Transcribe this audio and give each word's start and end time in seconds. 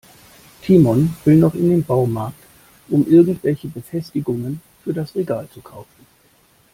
Timon 0.63 1.09
will 1.25 1.37
noch 1.37 1.53
in 1.53 1.69
den 1.69 1.83
Baumarkt, 1.83 2.43
um 2.89 3.05
irgendwelche 3.05 3.67
Befestigungen 3.67 4.59
für 4.83 4.93
das 4.93 5.13
Regal 5.13 5.47
zu 5.53 5.61
kaufen. 5.61 6.07